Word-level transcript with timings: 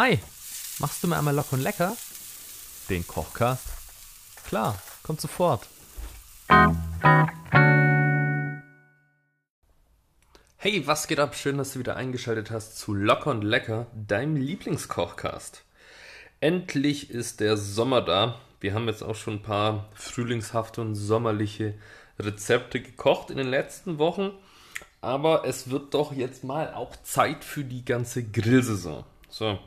Hi, 0.00 0.16
machst 0.78 1.02
du 1.02 1.08
mir 1.08 1.18
einmal 1.18 1.34
locker 1.34 1.54
und 1.54 1.62
lecker? 1.62 1.96
Den 2.88 3.04
Kochcast? 3.04 3.66
Klar, 4.46 4.80
kommt 5.02 5.20
sofort. 5.20 5.66
Hey, 10.56 10.86
was 10.86 11.08
geht 11.08 11.18
ab? 11.18 11.34
Schön, 11.34 11.58
dass 11.58 11.72
du 11.72 11.80
wieder 11.80 11.96
eingeschaltet 11.96 12.52
hast 12.52 12.78
zu 12.78 12.94
Locker 12.94 13.32
und 13.32 13.42
Lecker, 13.42 13.88
deinem 13.92 14.36
Lieblingskochcast. 14.36 15.64
Endlich 16.38 17.10
ist 17.10 17.40
der 17.40 17.56
Sommer 17.56 18.00
da. 18.00 18.38
Wir 18.60 18.74
haben 18.74 18.86
jetzt 18.86 19.02
auch 19.02 19.16
schon 19.16 19.38
ein 19.38 19.42
paar 19.42 19.88
frühlingshafte 19.94 20.80
und 20.80 20.94
sommerliche 20.94 21.74
Rezepte 22.20 22.80
gekocht 22.80 23.30
in 23.30 23.36
den 23.36 23.48
letzten 23.48 23.98
Wochen. 23.98 24.30
Aber 25.00 25.44
es 25.44 25.70
wird 25.70 25.92
doch 25.92 26.12
jetzt 26.12 26.44
mal 26.44 26.72
auch 26.72 26.94
Zeit 27.02 27.42
für 27.42 27.64
die 27.64 27.84
ganze 27.84 28.22
Grillsaison. 28.22 29.04
So. 29.28 29.58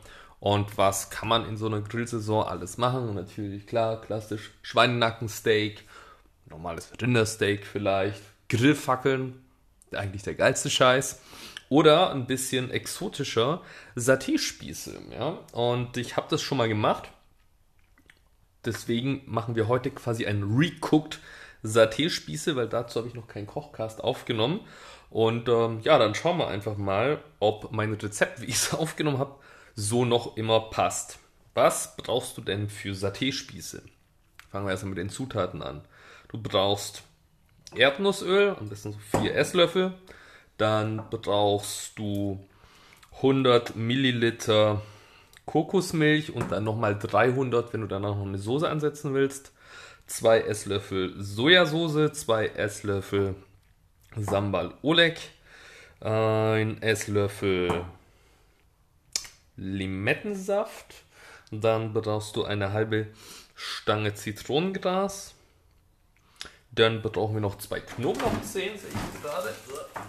Und 0.41 0.75
was 0.75 1.11
kann 1.11 1.29
man 1.29 1.47
in 1.47 1.55
so 1.55 1.67
einer 1.67 1.81
Grillsaison 1.81 2.43
alles 2.43 2.79
machen? 2.79 3.13
Natürlich, 3.13 3.67
klar, 3.67 4.01
klassisch 4.01 4.49
Schweinenackensteak, 4.63 5.83
normales 6.47 6.91
Rindersteak 6.99 7.63
vielleicht, 7.63 8.23
Grillfackeln, 8.49 9.39
eigentlich 9.91 10.23
der 10.23 10.33
geilste 10.33 10.71
Scheiß. 10.71 11.21
Oder 11.69 12.09
ein 12.09 12.25
bisschen 12.25 12.71
exotischer 12.71 13.61
Saté-Spieße. 13.95 15.11
Ja? 15.11 15.37
Und 15.51 15.95
ich 15.97 16.17
habe 16.17 16.27
das 16.31 16.41
schon 16.41 16.57
mal 16.57 16.67
gemacht. 16.67 17.11
Deswegen 18.65 19.21
machen 19.27 19.55
wir 19.55 19.67
heute 19.67 19.91
quasi 19.91 20.25
ein 20.25 20.41
Recooked 20.43 21.19
Saté-Spieße, 21.63 22.55
weil 22.55 22.67
dazu 22.67 22.97
habe 22.97 23.07
ich 23.07 23.13
noch 23.13 23.27
keinen 23.27 23.45
Kochcast 23.45 24.03
aufgenommen. 24.03 24.61
Und 25.11 25.47
ähm, 25.49 25.81
ja, 25.83 25.99
dann 25.99 26.15
schauen 26.15 26.39
wir 26.39 26.47
einfach 26.47 26.77
mal, 26.77 27.23
ob 27.39 27.71
mein 27.71 27.93
Rezept, 27.93 28.41
wie 28.41 28.45
ich 28.45 28.55
es 28.55 28.73
aufgenommen 28.73 29.19
habe, 29.19 29.35
so 29.75 30.05
noch 30.05 30.37
immer 30.37 30.59
passt. 30.69 31.19
Was 31.53 31.95
brauchst 31.97 32.37
du 32.37 32.41
denn 32.41 32.69
für 32.69 32.93
Saté-Spieße? 32.93 33.81
Fangen 34.49 34.65
wir 34.65 34.71
erstmal 34.71 34.91
mit 34.91 34.99
den 34.99 35.09
Zutaten 35.09 35.61
an. 35.61 35.81
Du 36.29 36.41
brauchst 36.41 37.03
Erdnussöl, 37.75 38.55
am 38.59 38.69
besten 38.69 38.93
so 38.93 39.19
4 39.19 39.35
Esslöffel. 39.35 39.93
Dann 40.57 41.03
brauchst 41.09 41.97
du 41.97 42.45
100 43.17 43.75
Milliliter 43.75 44.81
Kokosmilch 45.45 46.33
und 46.33 46.51
dann 46.51 46.63
nochmal 46.63 46.97
300, 46.97 47.73
wenn 47.73 47.81
du 47.81 47.87
danach 47.87 48.15
noch 48.15 48.25
eine 48.25 48.37
Soße 48.37 48.69
ansetzen 48.69 49.13
willst. 49.13 49.51
2 50.07 50.41
Esslöffel 50.41 51.13
Sojasauce, 51.21 52.11
2 52.13 52.47
Esslöffel 52.47 53.35
Sambal 54.15 54.73
Oleg, 54.81 55.17
ein 56.01 56.81
Esslöffel 56.81 57.85
Limettensaft, 59.55 61.03
dann 61.51 61.93
brauchst 61.93 62.35
du 62.35 62.43
eine 62.43 62.73
halbe 62.73 63.07
Stange 63.55 64.13
Zitronengras, 64.15 65.33
dann 66.71 67.01
brauchen 67.01 67.35
wir 67.35 67.41
noch 67.41 67.57
zwei 67.57 67.81
Knoblauchzehen, 67.81 68.77
sehe 68.77 68.89
ich 68.89 69.21
gerade. 69.21 69.53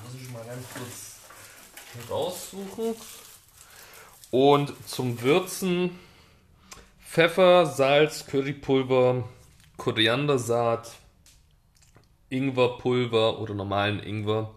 Muss 0.05 0.23
ich 0.23 0.31
mal 0.31 0.45
ganz 0.45 0.65
kurz 0.73 2.11
raussuchen. 2.11 2.95
Und 4.31 4.73
zum 4.89 5.21
Würzen 5.21 5.99
Pfeffer, 7.05 7.67
Salz, 7.67 8.27
Currypulver, 8.27 9.29
Koriandersaat, 9.77 10.93
Ingwerpulver 12.31 13.41
oder 13.41 13.55
normalen 13.55 14.01
Ingwer. 14.01 14.55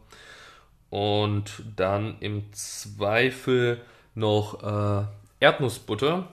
Und 0.89 1.63
dann 1.75 2.17
im 2.21 2.53
Zweifel 2.53 3.81
noch 4.15 4.63
äh, 4.63 5.05
Erdnussbutter, 5.39 6.27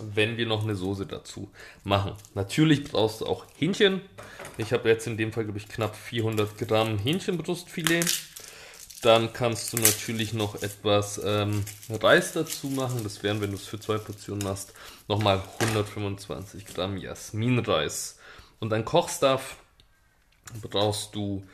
wenn 0.00 0.36
wir 0.36 0.46
noch 0.46 0.62
eine 0.62 0.74
Soße 0.74 1.06
dazu 1.06 1.50
machen. 1.84 2.12
Natürlich 2.34 2.84
brauchst 2.84 3.20
du 3.20 3.26
auch 3.26 3.46
Hähnchen. 3.56 4.02
Ich 4.58 4.72
habe 4.72 4.88
jetzt 4.88 5.06
in 5.06 5.16
dem 5.16 5.32
Fall, 5.32 5.44
glaube 5.44 5.58
ich, 5.58 5.68
knapp 5.68 5.96
400 5.96 6.58
Gramm 6.58 6.98
Hähnchenbrustfilet. 6.98 8.06
Dann 9.02 9.32
kannst 9.32 9.72
du 9.72 9.76
natürlich 9.76 10.32
noch 10.32 10.60
etwas 10.60 11.20
ähm, 11.24 11.64
Reis 11.88 12.32
dazu 12.32 12.66
machen. 12.68 13.04
Das 13.04 13.22
wären, 13.22 13.40
wenn 13.40 13.50
du 13.50 13.56
es 13.56 13.66
für 13.66 13.78
zwei 13.78 13.96
Portionen 13.98 14.42
machst, 14.42 14.74
nochmal 15.06 15.40
125 15.60 16.66
Gramm 16.66 16.96
Jasminreis. 16.96 18.18
Und 18.58 18.72
ein 18.72 18.84
Kochstuff 18.84 19.56
brauchst 20.68 21.14
du 21.14 21.44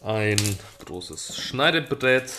ein 0.00 0.38
großes 0.84 1.36
Schneidebrett, 1.38 2.30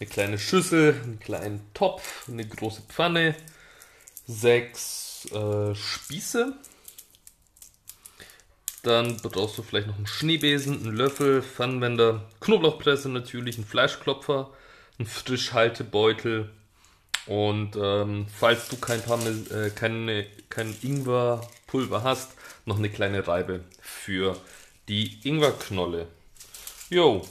eine 0.00 0.08
kleine 0.08 0.38
Schüssel, 0.38 1.00
einen 1.02 1.18
kleinen 1.20 1.60
Topf, 1.74 2.28
eine 2.28 2.46
große 2.46 2.82
Pfanne, 2.82 3.34
sechs 4.26 5.26
äh, 5.32 5.74
Spieße. 5.74 6.54
Dann 8.82 9.16
brauchst 9.16 9.58
du 9.58 9.62
vielleicht 9.62 9.88
noch 9.88 9.96
einen 9.96 10.06
Schneebesen, 10.06 10.84
einen 10.84 10.96
Löffel, 10.96 11.42
Pfannenwender, 11.42 12.28
Knoblauchpresse 12.40 13.08
natürlich, 13.08 13.56
einen 13.56 13.66
Fleischklopfer, 13.66 14.50
einen 14.98 15.08
Frischhaltebeutel 15.08 16.50
und 17.28 17.76
ähm, 17.76 18.26
falls 18.34 18.68
du 18.68 18.76
kein, 18.78 19.02
Parmes 19.02 19.50
äh, 19.50 19.70
keine, 19.70 20.26
kein 20.48 20.74
Ingwerpulver 20.80 22.02
hast, 22.02 22.30
noch 22.64 22.78
eine 22.78 22.88
kleine 22.88 23.26
Reibe 23.26 23.64
für 23.82 24.34
die 24.88 25.20
Ingwerknolle. 25.24 26.06
Jo, 26.88 27.26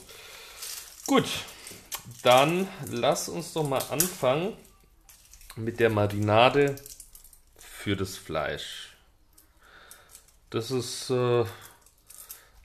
gut, 1.07 1.25
dann 2.23 2.67
lass 2.89 3.29
uns 3.29 3.53
doch 3.53 3.67
mal 3.67 3.81
anfangen 3.89 4.53
mit 5.55 5.79
der 5.79 5.89
Marinade 5.89 6.75
für 7.57 7.95
das 7.95 8.17
Fleisch. 8.17 8.95
Das 10.49 10.71
ist 10.71 11.09
äh, 11.09 11.45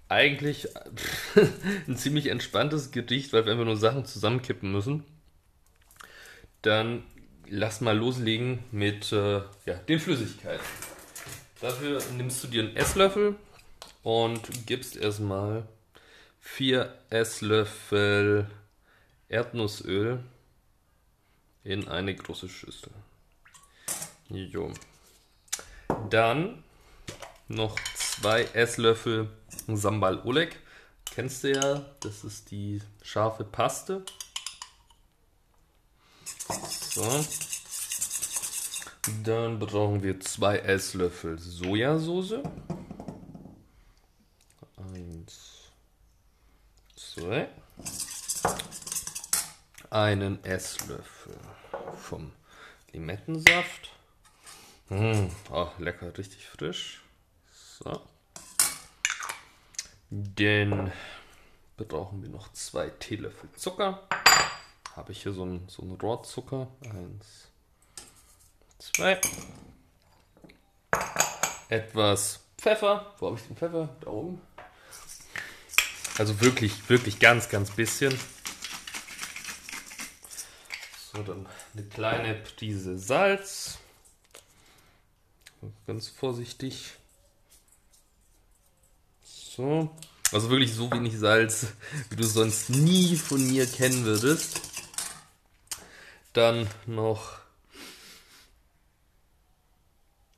eigentlich 0.08 0.68
ein 1.88 1.96
ziemlich 1.96 2.28
entspanntes 2.28 2.90
Gericht, 2.92 3.32
weil 3.32 3.44
wir 3.44 3.52
einfach 3.52 3.64
nur 3.64 3.76
Sachen 3.76 4.04
zusammenkippen 4.04 4.70
müssen. 4.70 5.04
Dann 6.62 7.02
lass 7.48 7.80
mal 7.80 7.96
loslegen 7.96 8.60
mit 8.70 9.12
äh, 9.12 9.40
ja, 9.66 9.74
den 9.88 9.98
Flüssigkeiten. 9.98 10.64
Dafür 11.60 12.00
nimmst 12.16 12.42
du 12.44 12.48
dir 12.48 12.62
einen 12.62 12.76
Esslöffel 12.76 13.36
und 14.02 14.66
gibst 14.66 14.96
erstmal 14.96 15.66
4 16.40 16.92
Esslöffel 17.10 18.48
Erdnussöl 19.32 20.22
in 21.64 21.88
eine 21.88 22.14
große 22.14 22.50
Schüssel. 22.50 22.92
Jo. 24.28 24.70
Dann 26.10 26.62
noch 27.48 27.78
zwei 27.94 28.44
Esslöffel 28.52 29.30
Sambal 29.68 30.20
Oleg. 30.24 30.58
Kennst 31.06 31.44
du 31.44 31.52
ja, 31.52 31.84
das 32.00 32.24
ist 32.24 32.50
die 32.50 32.82
scharfe 33.02 33.44
Paste. 33.44 34.04
So. 36.90 37.24
Dann 39.24 39.58
brauchen 39.58 40.02
wir 40.02 40.20
zwei 40.20 40.58
Esslöffel 40.58 41.38
Sojasauce. 41.38 42.42
Eins, 44.76 45.70
zwei 46.96 47.48
einen 49.92 50.42
Esslöffel 50.42 51.36
vom 52.00 52.32
Limettensaft. 52.92 53.90
Mmh, 54.88 55.30
oh, 55.50 55.68
lecker, 55.78 56.16
richtig 56.16 56.46
frisch. 56.46 57.02
So. 57.52 58.00
Dann 60.10 60.92
brauchen 61.76 62.22
wir 62.22 62.30
noch 62.30 62.52
zwei 62.52 62.88
Teelöffel 62.88 63.50
Zucker. 63.56 64.06
Habe 64.96 65.12
ich 65.12 65.22
hier 65.22 65.32
so 65.32 65.42
einen, 65.42 65.68
so 65.68 65.82
einen 65.82 65.92
Rohrzucker. 65.92 66.68
Eins, 66.84 67.48
zwei. 68.78 69.20
Etwas 71.68 72.40
Pfeffer. 72.56 73.14
Wo 73.18 73.26
habe 73.26 73.36
ich 73.36 73.46
den 73.46 73.56
Pfeffer? 73.56 73.88
Da 74.00 74.08
oben. 74.08 74.40
Also 76.18 76.40
wirklich, 76.40 76.88
wirklich 76.88 77.18
ganz, 77.18 77.48
ganz 77.48 77.70
bisschen. 77.70 78.18
So, 81.12 81.22
dann 81.22 81.46
eine 81.74 81.86
kleine 81.86 82.34
Prise 82.34 82.98
Salz. 82.98 83.78
Ganz 85.86 86.08
vorsichtig. 86.08 86.92
So. 89.22 89.94
Also 90.32 90.48
wirklich 90.48 90.74
so 90.74 90.90
wenig 90.90 91.18
Salz, 91.18 91.66
wie 92.08 92.16
du 92.16 92.24
sonst 92.24 92.70
nie 92.70 93.16
von 93.16 93.46
mir 93.46 93.66
kennen 93.66 94.04
würdest. 94.04 94.62
Dann 96.32 96.66
noch 96.86 97.38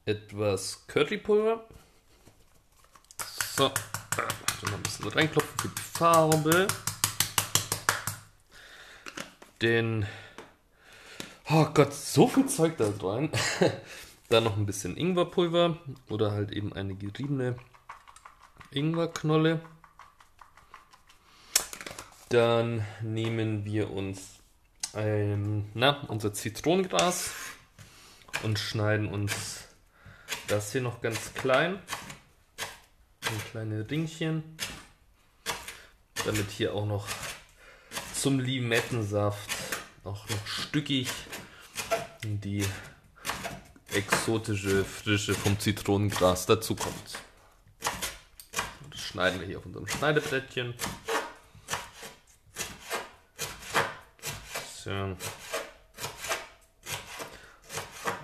etwas 0.05 0.85
Currypulver. 0.89 1.69
So. 3.57 3.71
Dann 4.63 4.75
ein 4.75 4.83
bisschen 4.83 5.09
reinklopfen 5.09 5.59
für 5.61 5.69
die 5.69 5.83
Farbe. 5.83 6.67
Den 9.63 10.05
Oh 11.51 11.67
Gott, 11.75 11.93
so 11.93 12.27
viel 12.27 12.47
Zeug 12.47 12.79
da 12.79 12.91
rein. 13.03 13.31
Dann 14.31 14.45
noch 14.45 14.57
ein 14.57 14.65
bisschen 14.65 14.97
Ingwerpulver 14.97 15.77
oder 16.09 16.33
halt 16.33 16.51
eben 16.51 16.73
eine 16.73 16.95
geriebene 16.95 17.57
Ingwerknolle. 18.71 19.61
Dann 22.31 22.87
nehmen 23.03 23.67
wir 23.67 23.91
uns 23.91 24.39
ähm, 24.95 25.67
na, 25.75 26.01
unser 26.09 26.33
Zitronengras 26.33 27.31
und 28.43 28.59
schneiden 28.59 29.09
uns 29.09 29.69
das 30.49 30.73
hier 30.73 30.81
noch 30.81 31.03
ganz 31.03 31.35
klein. 31.35 31.79
Ein 33.21 33.51
kleine 33.51 33.91
Ringchen. 33.91 34.57
Damit 36.25 36.51
hier 36.51 36.73
auch 36.73 36.87
noch 36.87 37.07
zum 38.15 38.41
Limettensaft 38.41 39.51
auch 40.05 40.29
noch 40.29 40.47
stückig 40.47 41.09
die 42.25 42.65
exotische 43.93 44.85
Frische 44.85 45.35
vom 45.35 45.59
Zitronengras 45.59 46.47
dazu 46.47 46.75
kommt. 46.75 47.19
Das 48.91 49.01
schneiden 49.01 49.41
wir 49.41 49.47
hier 49.47 49.59
auf 49.59 49.67
unserem 49.67 49.87
Schneidebrettchen. 49.87 50.75
So. 54.83 55.17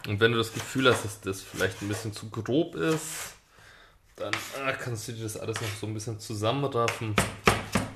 Und 0.08 0.18
wenn 0.18 0.32
du 0.32 0.38
das 0.38 0.52
Gefühl 0.52 0.90
hast, 0.92 1.04
dass 1.04 1.20
das 1.20 1.42
vielleicht 1.42 1.82
ein 1.82 1.88
bisschen 1.88 2.12
zu 2.12 2.30
grob 2.30 2.74
ist, 2.74 3.34
dann 4.16 4.32
ah, 4.64 4.72
kannst 4.72 5.08
du 5.08 5.12
dir 5.12 5.22
das 5.22 5.36
alles 5.36 5.60
noch 5.60 5.68
so 5.80 5.86
ein 5.86 5.94
bisschen 5.94 6.18
zusammenraffen 6.18 7.14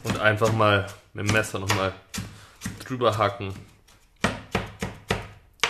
und 0.04 0.20
einfach 0.20 0.52
mal 0.52 0.86
mit 1.12 1.28
dem 1.28 1.32
Messer 1.32 1.58
nochmal 1.58 1.94
drüber 2.78 3.18
hacken 3.18 3.54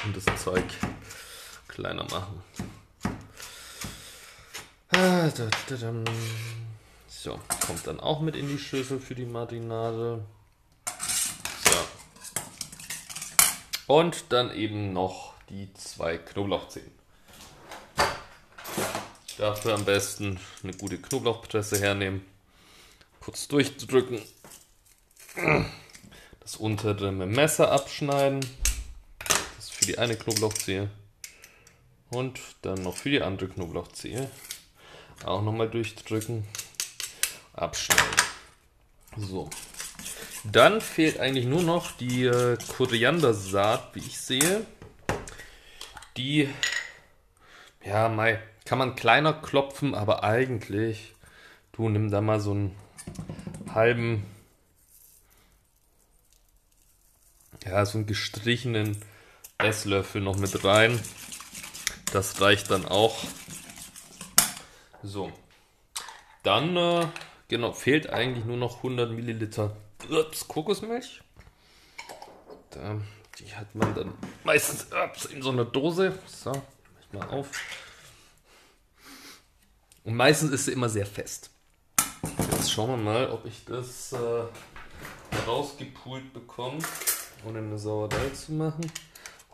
und 0.05 0.17
das 0.17 0.25
Zeug 0.43 0.65
kleiner 1.69 2.05
machen. 2.05 2.43
Ah, 4.91 5.31
so, 7.09 7.41
kommt 7.67 7.87
dann 7.87 8.01
auch 8.01 8.21
mit 8.21 8.37
in 8.37 8.49
die 8.49 8.59
Schüssel 8.59 9.01
für 9.01 9.15
die 9.15 9.25
Marinade. 9.25 10.23
So. 11.65 11.71
Und 13.87 14.27
dann 14.29 14.55
eben 14.55 14.93
noch 14.93 15.33
die 15.49 15.73
zwei 15.75 16.19
Knoblauchzehen. 16.19 16.93
Dafür 19.39 19.75
am 19.75 19.85
besten 19.85 20.39
eine 20.63 20.75
gute 20.75 20.99
Knoblauchpresse 20.99 21.81
hernehmen, 21.81 22.25
kurz 23.21 23.49
durchdrücken, 23.49 24.23
das 26.41 26.57
untere 26.57 27.11
mit 27.11 27.23
dem 27.23 27.33
Messer 27.33 27.73
abschneiden, 27.73 28.41
für 29.85 29.93
die 29.93 29.99
eine 29.99 30.17
Knoblauchzehe 30.17 30.89
und 32.09 32.41
dann 32.63 32.83
noch 32.83 32.97
für 32.97 33.11
die 33.11 33.21
andere 33.21 33.51
Knoblauchzehe 33.51 34.31
auch 35.27 35.43
nochmal 35.43 35.69
durchdrücken, 35.69 36.45
abschneiden. 37.53 38.17
So, 39.19 39.51
dann 40.45 40.81
fehlt 40.81 41.21
eigentlich 41.21 41.45
nur 41.45 41.63
noch 41.63 41.93
die 41.93 42.25
äh, 42.25 42.57
Koriandersaat, 42.77 43.95
wie 43.95 44.01
ich 44.01 44.19
sehe. 44.19 44.65
Die, 46.17 46.49
ja, 47.85 48.09
Mai, 48.09 48.41
kann 48.65 48.79
man 48.79 48.97
kleiner 48.97 49.35
klopfen, 49.35 49.95
aber 49.95 50.25
eigentlich, 50.25 51.15
du 51.73 51.91
nimm 51.91 52.11
da 52.11 52.23
mal 52.23 52.41
so 52.41 52.53
einen 52.53 52.75
halben, 53.75 54.25
ja, 57.67 57.85
so 57.85 57.99
einen 57.99 58.07
gestrichenen 58.07 58.97
Esslöffel 59.65 60.21
noch 60.21 60.37
mit 60.37 60.65
rein. 60.65 61.01
Das 62.13 62.41
reicht 62.41 62.71
dann 62.71 62.87
auch. 62.87 63.17
So. 65.03 65.33
Dann, 66.43 66.77
äh, 66.77 67.07
genau, 67.49 67.73
fehlt 67.73 68.11
eigentlich 68.11 68.45
nur 68.45 68.57
noch 68.57 68.79
100 68.79 69.11
Milliliter 69.11 69.77
ups, 70.11 70.47
Kokosmilch. 70.47 71.23
Da, 72.71 73.01
die 73.39 73.55
hat 73.55 73.75
man 73.75 73.95
dann 73.95 74.15
meistens 74.45 74.87
ups, 74.93 75.25
in 75.27 75.43
so 75.43 75.51
einer 75.51 75.65
Dose. 75.65 76.19
So, 76.27 76.51
mach 76.51 76.63
ich 77.01 77.13
mal 77.13 77.29
auf. 77.29 77.51
Und 80.05 80.15
meistens 80.15 80.51
ist 80.51 80.67
sie 80.67 80.73
immer 80.73 80.89
sehr 80.89 81.07
fest. 81.07 81.51
Jetzt 82.51 82.71
schauen 82.71 82.91
wir 82.91 82.97
mal, 82.97 83.31
ob 83.31 83.47
ich 83.47 83.65
das 83.65 84.13
äh, 84.13 84.45
rausgepult 85.47 86.33
bekomme, 86.33 86.79
ohne 87.47 87.59
eine 87.59 87.79
Sauerei 87.79 88.29
zu 88.31 88.53
machen. 88.53 88.91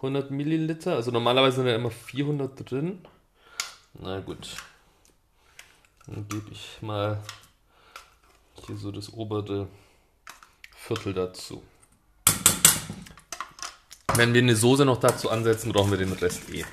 100 0.02 0.30
Milliliter, 0.30 0.96
also 0.96 1.10
normalerweise 1.10 1.56
sind 1.56 1.66
ja 1.66 1.74
immer 1.74 1.90
400 1.90 2.70
drin. 2.70 3.00
Na 3.94 4.20
gut. 4.20 4.56
Dann 6.06 6.26
gebe 6.26 6.50
ich 6.50 6.78
mal 6.80 7.22
hier 8.66 8.76
so 8.76 8.90
das 8.90 9.12
obere 9.12 9.68
Viertel 10.74 11.12
dazu. 11.12 11.62
Wenn 14.14 14.32
wir 14.32 14.40
eine 14.40 14.56
Soße 14.56 14.84
noch 14.86 14.98
dazu 14.98 15.30
ansetzen, 15.30 15.72
brauchen 15.72 15.90
wir 15.90 15.98
den 15.98 16.12
Rest 16.12 16.48
eh. 16.50 16.64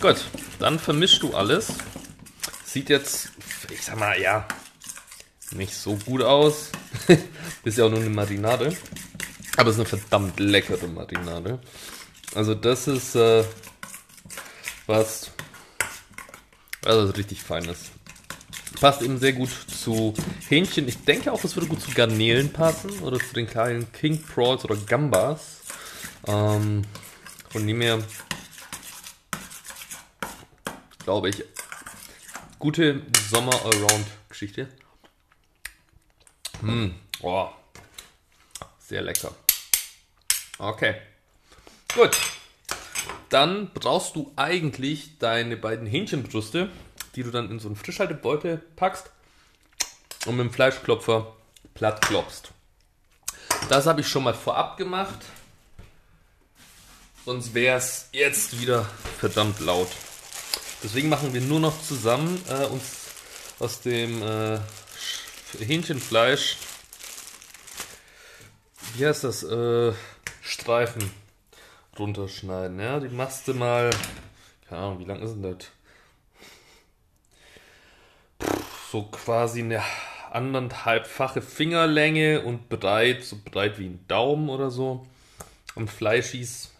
Gut, 0.00 0.24
dann 0.58 0.78
vermischst 0.78 1.22
du 1.22 1.34
alles. 1.34 1.74
Sieht 2.64 2.88
jetzt, 2.88 3.30
ich 3.70 3.84
sag 3.84 3.98
mal, 3.98 4.18
ja, 4.18 4.48
nicht 5.52 5.74
so 5.74 5.96
gut 5.96 6.22
aus. 6.22 6.72
ist 7.64 7.78
ja 7.78 7.84
auch 7.84 7.90
nur 7.90 8.00
eine 8.00 8.10
Marinade. 8.10 8.74
Aber 9.56 9.68
es 9.70 9.76
ist 9.76 9.80
eine 9.80 10.00
verdammt 10.00 10.40
leckere 10.40 10.88
Marinade. 10.88 11.60
Also 12.34 12.54
das 12.54 12.88
ist 12.88 13.14
äh, 13.14 13.44
was, 14.86 15.30
also 16.84 17.12
richtig 17.12 17.42
feines. 17.42 17.90
Passt 18.80 19.02
eben 19.02 19.18
sehr 19.18 19.32
gut 19.32 19.50
zu 19.50 20.14
Hähnchen. 20.48 20.88
Ich 20.88 21.04
denke 21.04 21.32
auch, 21.32 21.44
es 21.44 21.54
würde 21.54 21.68
gut 21.68 21.82
zu 21.82 21.92
Garnelen 21.92 22.52
passen 22.52 22.90
oder 23.00 23.18
zu 23.18 23.34
den 23.34 23.46
kleinen 23.46 23.92
King 23.92 24.20
Prawls 24.20 24.64
oder 24.64 24.76
Gambas. 24.76 25.60
Ähm, 26.26 26.82
von 27.50 27.66
dem 27.66 27.80
her 27.80 28.02
glaube 31.02 31.28
ich, 31.28 31.44
gute 32.58 33.02
Sommer-Around-Geschichte. 33.28 34.68
Mm, 36.60 36.90
oh, 37.22 37.48
sehr 38.78 39.02
lecker. 39.02 39.34
Okay. 40.58 40.94
Gut. 41.94 42.16
Dann 43.28 43.70
brauchst 43.74 44.16
du 44.16 44.32
eigentlich 44.36 45.18
deine 45.18 45.56
beiden 45.56 45.86
Hähnchenbrüste, 45.86 46.70
die 47.14 47.22
du 47.22 47.30
dann 47.30 47.50
in 47.50 47.58
so 47.58 47.68
einen 47.68 47.76
Frischhaltebeutel 47.76 48.62
packst 48.76 49.10
und 50.26 50.36
mit 50.36 50.46
dem 50.46 50.52
Fleischklopfer 50.52 51.34
platt 51.74 52.00
klopfst. 52.02 52.50
Das 53.68 53.86
habe 53.86 54.00
ich 54.00 54.08
schon 54.08 54.24
mal 54.24 54.34
vorab 54.34 54.76
gemacht. 54.76 55.18
Sonst 57.24 57.54
wäre 57.54 57.76
es 57.76 58.08
jetzt 58.12 58.60
wieder 58.60 58.84
verdammt 59.18 59.60
laut. 59.60 59.88
Deswegen 60.82 61.08
machen 61.08 61.32
wir 61.32 61.40
nur 61.40 61.60
noch 61.60 61.80
zusammen 61.82 62.42
äh, 62.48 62.64
uns 62.66 62.82
aus 63.60 63.80
dem 63.80 64.22
äh, 64.22 64.58
Hähnchenfleisch, 65.58 66.56
wie 68.96 69.06
heißt 69.06 69.24
das, 69.24 69.42
äh, 69.44 69.92
Streifen 70.42 71.21
runterschneiden. 71.98 72.78
Ja, 72.80 73.00
die 73.00 73.08
machst 73.08 73.48
du 73.48 73.54
mal, 73.54 73.90
keine 74.68 74.80
Ahnung, 74.80 74.98
wie 75.00 75.04
lang 75.04 75.20
ist 75.20 75.34
denn 75.34 75.42
das? 75.42 75.68
So 78.90 79.04
quasi 79.04 79.60
eine 79.60 79.82
anderthalbfache 80.30 81.42
Fingerlänge 81.42 82.42
und 82.42 82.68
breit, 82.68 83.22
so 83.22 83.38
breit 83.42 83.78
wie 83.78 83.86
ein 83.86 84.06
Daumen 84.08 84.48
oder 84.48 84.70
so. 84.70 85.06
Und 85.74 85.90
Fleischis, 85.90 86.70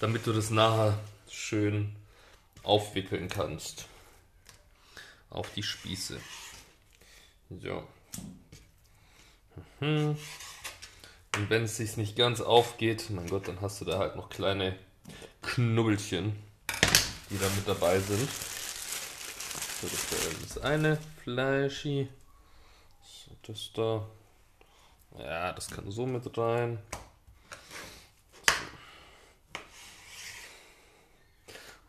damit 0.00 0.26
du 0.26 0.32
das 0.32 0.50
nachher 0.50 0.98
schön 1.28 1.94
aufwickeln 2.62 3.28
kannst. 3.28 3.86
Auf 5.30 5.50
die 5.54 5.62
Spieße. 5.62 6.20
So. 7.60 7.86
Mhm. 9.80 10.16
Und 11.36 11.48
wenn 11.48 11.64
es 11.64 11.78
sich 11.78 11.96
nicht 11.96 12.16
ganz 12.16 12.40
aufgeht, 12.40 13.08
mein 13.10 13.28
Gott, 13.28 13.48
dann 13.48 13.60
hast 13.60 13.80
du 13.80 13.84
da 13.84 13.98
halt 13.98 14.16
noch 14.16 14.28
kleine 14.28 14.78
Knubbelchen, 15.40 16.36
die 17.30 17.38
da 17.38 17.48
mit 17.56 17.66
dabei 17.66 17.98
sind. 17.98 18.28
So, 19.80 19.88
das 19.88 20.58
eine 20.58 20.98
Fleischi. 21.22 22.08
So, 23.02 23.36
das 23.42 23.70
da. 23.74 24.06
Ja, 25.18 25.52
das 25.52 25.68
kann 25.68 25.90
so 25.90 26.06
mit 26.06 26.38
rein. 26.38 26.78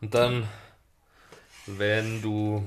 Und 0.00 0.14
dann, 0.14 0.48
wenn 1.66 2.20
du 2.20 2.66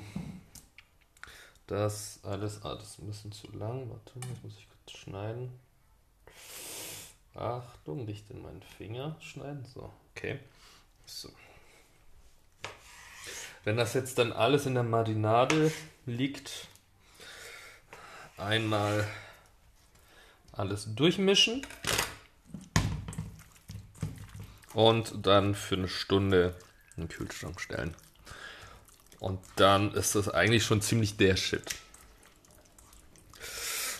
das 1.67 2.19
alles, 2.24 2.63
ah, 2.63 2.75
das 2.75 2.91
ist 2.91 3.00
ein 3.00 3.07
bisschen 3.07 3.31
zu 3.31 3.51
lang, 3.51 3.89
warte, 3.89 4.19
das 4.19 4.41
muss 4.43 4.57
ich 4.57 4.67
kurz 4.69 4.98
schneiden. 4.98 5.51
Achtung, 7.38 8.06
nicht 8.06 8.29
in 8.29 8.41
meinen 8.41 8.62
Finger 8.62 9.15
schneiden. 9.20 9.65
So, 9.65 9.91
okay. 10.15 10.39
So. 11.06 11.29
Wenn 13.63 13.77
das 13.77 13.94
jetzt 13.94 14.17
dann 14.17 14.32
alles 14.32 14.65
in 14.65 14.75
der 14.75 14.84
Marinade 14.84 15.72
liegt, 16.06 16.67
einmal 18.38 19.08
alles 20.51 20.94
durchmischen 20.96 21.65
und 24.74 25.25
dann 25.25 25.53
für 25.53 25.75
eine 25.75 25.88
Stunde 25.88 26.56
in 26.96 27.03
den 27.03 27.10
Kühlschrank 27.10 27.60
stellen. 27.60 27.96
Und 29.20 29.39
dann 29.56 29.94
ist 29.94 30.15
das 30.15 30.29
eigentlich 30.29 30.63
schon 30.63 30.82
ziemlich 30.82 31.17
der 31.17 31.36
Shit. 31.36 31.75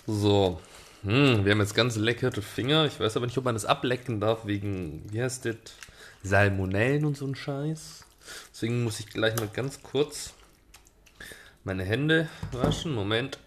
So, 0.06 0.62
hm, 1.08 1.46
wir 1.46 1.54
haben 1.54 1.62
jetzt 1.62 1.74
ganz 1.74 1.96
leckere 1.96 2.42
Finger. 2.42 2.86
Ich 2.86 3.00
weiß 3.00 3.16
aber 3.16 3.26
nicht, 3.26 3.38
ob 3.38 3.46
man 3.46 3.56
das 3.56 3.64
ablecken 3.64 4.20
darf 4.20 4.46
wegen, 4.46 5.04
wie 5.10 5.22
heißt 5.24 5.46
das, 5.46 5.56
Salmonellen 6.22 7.06
und 7.06 7.16
so 7.16 7.26
ein 7.26 7.36
Scheiß. 7.36 8.06
Deswegen 8.52 8.84
muss 8.84 9.00
ich 9.00 9.08
gleich 9.08 9.34
mal 9.38 9.48
ganz 9.48 9.82
kurz 9.82 10.34
meine 11.64 11.86
Hände 11.86 12.28
waschen. 12.52 12.94
Moment. 12.94 13.40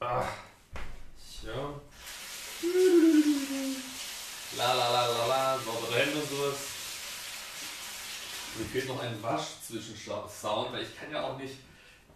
Ah. 0.00 0.24
Ja. 1.42 1.80
La 4.58 4.74
la 4.74 4.92
la 4.92 5.06
la 5.06 5.26
la, 5.26 5.58
saubere 5.58 5.98
Hände 5.98 6.16
und 6.16 6.28
sowas. 6.28 6.56
Mir 8.58 8.66
fehlt 8.66 8.88
noch 8.88 9.02
ein 9.02 9.22
Wasch-Zwischensound, 9.22 10.72
weil 10.72 10.82
ich 10.82 10.94
kann 10.98 11.10
ja 11.10 11.22
auch 11.22 11.38
nicht 11.38 11.54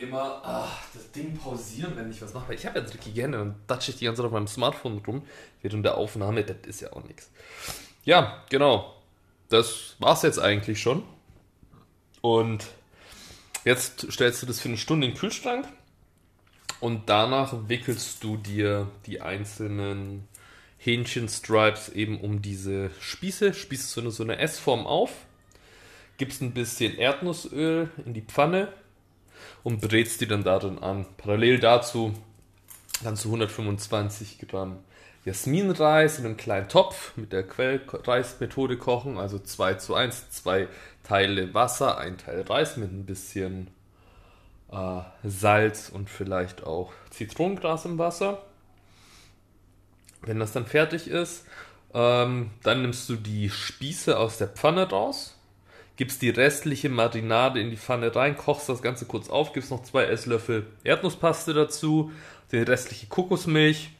immer 0.04 0.40
ach, 0.44 0.82
das 0.94 1.11
Ding 1.12 1.37
pausieren, 1.37 1.92
wenn 1.96 2.11
ich 2.11 2.23
was 2.23 2.32
mache. 2.32 2.54
Ich 2.54 2.64
habe 2.66 2.78
ja 2.78 2.84
dreckige 2.84 3.23
Hände 3.23 3.40
und 3.40 3.56
datsche 3.66 3.90
ich 3.90 3.99
die 3.99 4.04
ganze 4.04 4.23
Zeit 4.23 4.26
auf 4.26 4.32
meinem 4.32 4.46
Smartphone 4.46 5.02
rum 5.06 5.23
während 5.62 5.84
der 5.84 5.96
Aufnahme. 5.96 6.44
Das 6.44 6.56
ist 6.66 6.80
ja 6.80 6.92
auch 6.92 7.04
nichts. 7.04 7.30
Ja, 8.04 8.44
genau. 8.50 8.94
Das 9.49 9.96
war's 9.99 10.23
jetzt 10.23 10.38
eigentlich 10.38 10.80
schon. 10.80 11.02
Und 12.20 12.64
jetzt 13.64 14.11
stellst 14.11 14.42
du 14.42 14.46
das 14.46 14.61
für 14.61 14.68
eine 14.68 14.78
Stunde 14.78 15.06
in 15.06 15.12
den 15.12 15.18
Kühlschrank 15.18 15.66
und 16.80 17.08
danach 17.08 17.54
wickelst 17.68 18.23
du 18.25 18.37
dir 18.37 18.90
die 19.06 19.20
einzelnen 19.20 20.28
Hähnchenstripes 20.78 21.88
eben 21.90 22.20
um 22.20 22.42
diese 22.42 22.90
Spieße, 23.00 23.54
spießt 23.54 23.90
so 23.90 24.00
eine, 24.00 24.11
so 24.11 24.23
eine 24.23 24.38
S-Form 24.38 24.87
auf, 24.87 25.11
gibst 26.18 26.42
ein 26.42 26.52
bisschen 26.52 26.96
Erdnussöl 26.99 27.90
in 28.04 28.12
die 28.12 28.23
Pfanne 28.23 28.73
und 29.62 29.80
brätst 29.80 30.20
die 30.20 30.28
dann 30.28 30.44
darin 30.44 30.78
an. 30.78 31.06
Parallel 31.16 31.58
dazu 31.58 32.14
kannst 33.02 33.24
du 33.24 33.28
125 33.28 34.38
Gramm 34.48 34.78
Jasminreis 35.24 36.18
in 36.18 36.26
einem 36.26 36.36
kleinen 36.36 36.68
Topf 36.68 37.16
mit 37.16 37.32
der 37.32 37.46
Quellreismethode 37.46 38.76
kochen, 38.76 39.16
also 39.16 39.38
2 39.38 39.74
zu 39.74 39.94
1, 39.94 40.30
zwei 40.30 40.68
Teile 41.02 41.54
Wasser, 41.54 41.98
ein 41.98 42.18
Teil 42.18 42.42
Reis 42.42 42.76
mit 42.76 42.92
ein 42.92 43.06
bisschen 43.06 43.68
äh, 44.70 45.00
Salz 45.22 45.88
und 45.88 46.10
vielleicht 46.10 46.64
auch 46.64 46.92
Zitronengras 47.10 47.86
im 47.86 47.98
Wasser. 47.98 48.42
Wenn 50.20 50.40
das 50.40 50.52
dann 50.52 50.66
fertig 50.66 51.08
ist, 51.08 51.46
ähm, 51.94 52.50
dann 52.62 52.82
nimmst 52.82 53.08
du 53.08 53.16
die 53.16 53.48
Spieße 53.48 54.18
aus 54.18 54.36
der 54.36 54.48
Pfanne 54.48 54.90
raus, 54.90 55.33
gibst 55.96 56.22
die 56.22 56.30
restliche 56.30 56.88
Marinade 56.88 57.60
in 57.60 57.70
die 57.70 57.76
Pfanne 57.76 58.14
rein, 58.14 58.36
kochst 58.36 58.68
das 58.68 58.82
Ganze 58.82 59.06
kurz 59.06 59.28
auf, 59.28 59.52
gibst 59.52 59.70
noch 59.70 59.82
zwei 59.82 60.04
Esslöffel 60.04 60.66
Erdnusspaste 60.82 61.54
dazu, 61.54 62.10
die 62.52 62.58
restliche 62.58 63.06
Kokosmilch, 63.06 63.90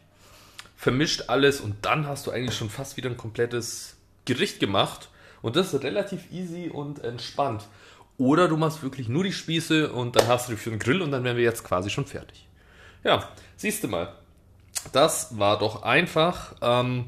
vermischt 0.77 1.25
alles 1.29 1.61
und 1.61 1.77
dann 1.83 2.07
hast 2.07 2.27
du 2.27 2.31
eigentlich 2.31 2.57
schon 2.57 2.71
fast 2.71 2.97
wieder 2.97 3.11
ein 3.11 3.17
komplettes 3.17 3.97
Gericht 4.25 4.61
gemacht. 4.61 5.09
Und 5.43 5.57
das 5.57 5.75
ist 5.75 5.85
relativ 5.85 6.33
easy 6.33 6.71
und 6.73 7.05
entspannt. 7.05 7.69
Oder 8.17 8.49
du 8.49 8.57
machst 8.57 8.83
wirklich 8.83 9.09
nur 9.09 9.25
die 9.25 9.33
Spieße 9.33 9.93
und 9.93 10.17
dann 10.17 10.27
hast 10.27 10.49
du 10.49 10.53
die 10.53 10.59
für 10.59 10.71
den 10.71 10.79
Grill 10.79 11.03
und 11.03 11.11
dann 11.11 11.25
wären 11.25 11.37
wir 11.37 11.45
jetzt 11.45 11.65
quasi 11.65 11.91
schon 11.91 12.07
fertig. 12.07 12.49
Ja, 13.03 13.29
siehst 13.57 13.85
du 13.85 13.89
mal 13.89 14.15
das 14.93 15.39
war 15.39 15.59
doch 15.59 15.83
einfach. 15.83 16.55
Ähm, 16.61 17.07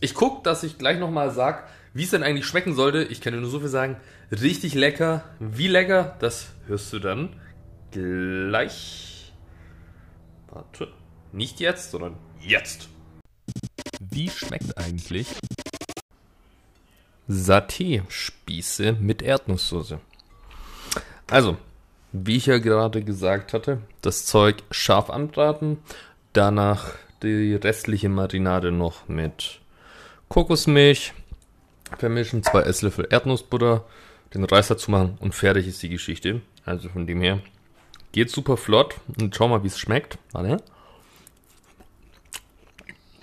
ich 0.00 0.14
gucke, 0.14 0.42
dass 0.42 0.62
ich 0.62 0.78
gleich 0.78 0.98
nochmal 0.98 1.30
sage, 1.30 1.64
wie 1.94 2.04
es 2.04 2.10
denn 2.10 2.22
eigentlich 2.22 2.46
schmecken 2.46 2.74
sollte. 2.74 3.02
Ich 3.04 3.20
kann 3.20 3.32
dir 3.32 3.40
nur 3.40 3.50
so 3.50 3.60
viel 3.60 3.68
sagen. 3.68 3.96
Richtig 4.30 4.74
lecker. 4.74 5.24
Wie 5.38 5.68
lecker, 5.68 6.16
das 6.20 6.48
hörst 6.66 6.92
du 6.92 6.98
dann 6.98 7.36
gleich. 7.90 9.32
Warte. 10.50 10.88
Nicht 11.32 11.60
jetzt, 11.60 11.90
sondern 11.90 12.16
jetzt. 12.40 12.88
Wie 14.00 14.28
schmeckt 14.28 14.76
eigentlich 14.76 15.28
Saté-Spieße 17.28 18.92
mit 18.92 19.22
Erdnusssoße? 19.22 20.00
Also, 21.30 21.56
wie 22.12 22.36
ich 22.36 22.46
ja 22.46 22.58
gerade 22.58 23.02
gesagt 23.02 23.54
hatte, 23.54 23.78
das 24.02 24.26
Zeug 24.26 24.62
scharf 24.70 25.08
anbraten, 25.08 25.78
danach 26.34 26.90
die 27.22 27.54
restliche 27.54 28.10
Marinade 28.10 28.72
noch 28.72 29.08
mit 29.08 29.60
Kokosmilch 30.28 31.14
vermischen, 31.98 32.42
zwei 32.42 32.62
Esslöffel 32.62 33.06
Erdnussbutter, 33.10 33.84
den 34.34 34.44
Reis 34.44 34.68
dazu 34.68 34.90
machen 34.90 35.18
und 35.20 35.34
fertig 35.34 35.66
ist 35.66 35.82
die 35.82 35.88
Geschichte. 35.88 36.40
Also 36.64 36.88
von 36.88 37.06
dem 37.06 37.20
her 37.20 37.40
geht 38.12 38.30
super 38.30 38.56
flott 38.56 38.96
und 39.20 39.34
schau 39.34 39.48
mal, 39.48 39.62
wie 39.62 39.68
es 39.68 39.78
schmeckt. 39.78 40.18
Warte. 40.32 40.62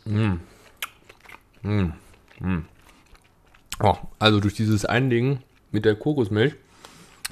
Mm. 0.05 0.39
Mm. 1.61 1.93
Mm. 2.39 2.65
Oh, 3.81 3.95
also 4.17 4.39
durch 4.39 4.55
dieses 4.55 4.85
Einlegen 4.85 5.43
mit 5.71 5.85
der 5.85 5.95
Kokosmilch 5.95 6.55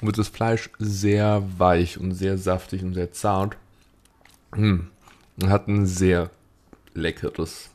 wird 0.00 0.18
das 0.18 0.28
Fleisch 0.28 0.70
sehr 0.78 1.42
weich 1.58 1.98
und 1.98 2.12
sehr 2.12 2.38
saftig 2.38 2.82
und 2.82 2.94
sehr 2.94 3.12
zart. 3.12 3.56
Mm. 4.54 4.80
Hat 5.44 5.68
ein 5.68 5.86
sehr 5.86 6.30
leckeres 6.94 7.70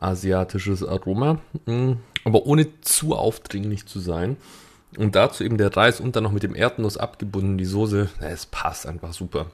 asiatisches 0.00 0.82
Aroma, 0.82 1.40
mm, 1.66 1.92
aber 2.24 2.46
ohne 2.46 2.80
zu 2.80 3.14
aufdringlich 3.14 3.86
zu 3.86 4.00
sein. 4.00 4.36
Und 4.96 5.14
dazu 5.14 5.44
eben 5.44 5.56
der 5.56 5.76
Reis 5.76 6.00
und 6.00 6.16
dann 6.16 6.24
noch 6.24 6.32
mit 6.32 6.42
dem 6.42 6.54
Erdnuss 6.54 6.96
abgebunden, 6.96 7.58
die 7.58 7.64
Soße. 7.64 8.08
Es 8.20 8.46
passt 8.46 8.86
einfach 8.86 9.12
super. 9.12 9.46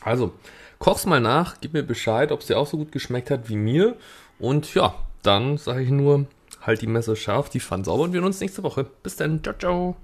Also, 0.00 0.32
koch's 0.78 1.06
mal 1.06 1.20
nach, 1.20 1.56
gib 1.60 1.72
mir 1.72 1.84
Bescheid, 1.84 2.32
ob 2.32 2.40
es 2.40 2.46
dir 2.46 2.58
auch 2.58 2.66
so 2.66 2.76
gut 2.76 2.92
geschmeckt 2.92 3.30
hat 3.30 3.48
wie 3.48 3.56
mir. 3.56 3.96
Und 4.38 4.74
ja, 4.74 4.94
dann 5.22 5.58
sage 5.58 5.82
ich 5.82 5.90
nur, 5.90 6.26
halt 6.60 6.82
die 6.82 6.86
Messer 6.86 7.16
scharf, 7.16 7.48
die 7.48 7.60
Pfanne 7.60 7.84
sauber 7.84 8.04
und 8.04 8.12
wir 8.12 8.20
sehen 8.20 8.26
uns 8.26 8.40
nächste 8.40 8.62
Woche. 8.62 8.84
Bis 9.02 9.16
dann, 9.16 9.42
ciao, 9.42 9.54
ciao. 9.56 9.96